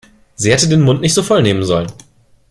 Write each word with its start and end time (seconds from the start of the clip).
Sie 0.33 0.51
hätte 0.51 0.67
den 0.67 0.81
Mund 0.81 1.01
nicht 1.01 1.13
so 1.13 1.21
voll 1.21 1.43
nehmen 1.43 1.63
sollen. 1.63 1.91